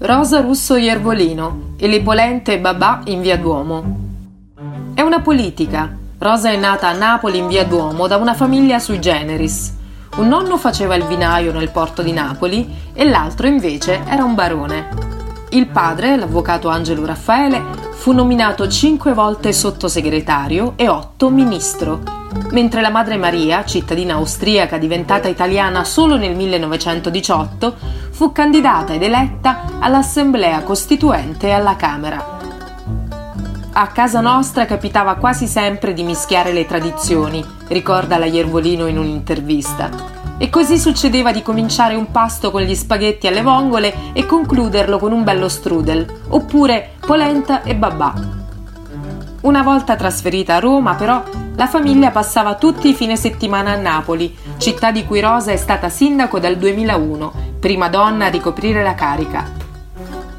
Rosa 0.00 0.42
Russo 0.42 0.76
Iervolino 0.76 1.74
e 1.76 1.88
le 1.88 2.00
polente 2.02 2.60
Babà 2.60 3.00
in 3.06 3.20
via 3.20 3.36
Duomo. 3.36 3.96
È 4.94 5.00
una 5.00 5.20
politica. 5.20 5.92
Rosa 6.18 6.50
è 6.50 6.56
nata 6.56 6.86
a 6.86 6.92
Napoli 6.92 7.38
in 7.38 7.48
via 7.48 7.64
Duomo 7.64 8.06
da 8.06 8.16
una 8.16 8.34
famiglia 8.34 8.78
sui 8.78 9.00
generis. 9.00 9.74
Un 10.18 10.28
nonno 10.28 10.56
faceva 10.56 10.94
il 10.94 11.02
vinaio 11.02 11.52
nel 11.52 11.70
porto 11.70 12.02
di 12.02 12.12
Napoli 12.12 12.72
e 12.92 13.08
l'altro 13.08 13.48
invece 13.48 14.04
era 14.06 14.22
un 14.22 14.36
barone. 14.36 14.88
Il 15.48 15.66
padre, 15.66 16.16
l'avvocato 16.16 16.68
Angelo 16.68 17.04
Raffaele, 17.04 17.87
fu 18.08 18.14
nominato 18.14 18.66
cinque 18.68 19.12
volte 19.12 19.52
sottosegretario 19.52 20.72
e 20.76 20.88
otto 20.88 21.28
ministro, 21.28 22.00
mentre 22.52 22.80
la 22.80 22.88
madre 22.88 23.18
Maria, 23.18 23.66
cittadina 23.66 24.14
austriaca 24.14 24.78
diventata 24.78 25.28
italiana 25.28 25.84
solo 25.84 26.16
nel 26.16 26.34
1918, 26.34 27.76
fu 28.12 28.32
candidata 28.32 28.94
ed 28.94 29.02
eletta 29.02 29.78
all'Assemblea 29.78 30.62
Costituente 30.62 31.48
e 31.48 31.50
alla 31.50 31.76
Camera. 31.76 32.37
A 33.80 33.86
casa 33.92 34.20
nostra 34.20 34.66
capitava 34.66 35.14
quasi 35.14 35.46
sempre 35.46 35.92
di 35.92 36.02
mischiare 36.02 36.52
le 36.52 36.66
tradizioni, 36.66 37.44
ricorda 37.68 38.18
la 38.18 38.24
Iervolino 38.24 38.88
in 38.88 38.98
un'intervista. 38.98 39.88
E 40.36 40.50
così 40.50 40.80
succedeva 40.80 41.30
di 41.30 41.42
cominciare 41.42 41.94
un 41.94 42.10
pasto 42.10 42.50
con 42.50 42.62
gli 42.62 42.74
spaghetti 42.74 43.28
alle 43.28 43.40
vongole 43.40 43.94
e 44.14 44.26
concluderlo 44.26 44.98
con 44.98 45.12
un 45.12 45.22
bello 45.22 45.48
strudel, 45.48 46.22
oppure 46.30 46.94
polenta 47.06 47.62
e 47.62 47.76
babà. 47.76 48.14
Una 49.42 49.62
volta 49.62 49.94
trasferita 49.94 50.56
a 50.56 50.58
Roma, 50.58 50.96
però, 50.96 51.22
la 51.54 51.68
famiglia 51.68 52.10
passava 52.10 52.56
tutti 52.56 52.88
i 52.88 52.94
fine 52.94 53.14
settimana 53.14 53.74
a 53.74 53.76
Napoli, 53.76 54.36
città 54.56 54.90
di 54.90 55.04
cui 55.06 55.20
Rosa 55.20 55.52
è 55.52 55.56
stata 55.56 55.88
sindaco 55.88 56.40
dal 56.40 56.56
2001, 56.56 57.32
prima 57.60 57.88
donna 57.88 58.24
a 58.24 58.30
ricoprire 58.30 58.82
la 58.82 58.96
carica. 58.96 59.57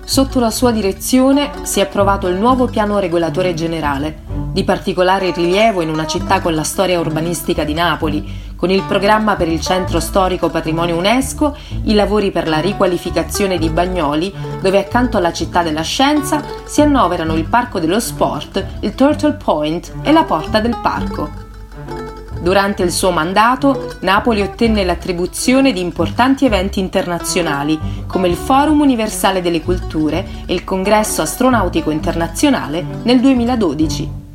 Sotto 0.10 0.40
la 0.40 0.50
sua 0.50 0.72
direzione 0.72 1.52
si 1.62 1.80
è 1.80 1.84
approvato 1.84 2.26
il 2.30 2.36
nuovo 2.36 2.66
piano 2.66 2.98
regolatore 2.98 3.54
generale, 3.54 4.24
di 4.52 4.64
particolare 4.64 5.32
rilievo 5.32 5.82
in 5.82 5.90
una 5.90 6.08
città 6.08 6.42
con 6.42 6.56
la 6.56 6.64
storia 6.64 7.00
urbanistica 7.00 7.64
di 7.64 7.76
Napoli, 7.76 8.28
con 8.56 8.72
il 8.72 8.82
programma 8.82 9.36
per 9.36 9.48
il 9.48 9.62
centro 9.62 10.00
storico 10.00 10.50
patrimonio 10.50 10.98
UNESCO, 10.98 11.56
i 11.84 11.94
lavori 11.94 12.32
per 12.32 12.48
la 12.48 12.58
riqualificazione 12.58 13.60
di 13.60 13.70
Bagnoli, 13.70 14.34
dove 14.60 14.80
accanto 14.80 15.18
alla 15.18 15.32
città 15.32 15.62
della 15.62 15.84
scienza 15.84 16.44
si 16.66 16.82
annoverano 16.82 17.36
il 17.36 17.46
Parco 17.48 17.80
dello 17.80 18.00
Sport, 18.00 18.66
il 18.80 18.96
Turtle 18.96 19.34
Point 19.34 19.94
e 20.02 20.12
la 20.12 20.24
Porta 20.24 20.60
del 20.60 20.76
Parco. 20.82 21.49
Durante 22.42 22.84
il 22.84 22.92
suo 22.92 23.12
mandato, 23.12 23.96
Napoli 24.00 24.42
ottenne 24.42 24.86
l'attribuzione 24.86 25.74
di 25.74 25.82
importanti 25.82 26.46
eventi 26.46 26.80
internazionali, 26.80 27.78
come 28.08 28.30
il 28.30 28.36
Forum 28.36 28.80
Universale 28.80 29.42
delle 29.42 29.62
Culture 29.62 30.26
e 30.46 30.54
il 30.54 30.64
Congresso 30.64 31.22
Astronautico 31.22 31.92
Internazionale 31.92 32.86
nel 33.04 33.20
2012. 33.20 34.29